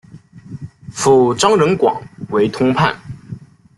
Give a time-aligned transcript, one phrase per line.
[0.89, 2.01] 父张仁广
[2.31, 2.99] 为通判。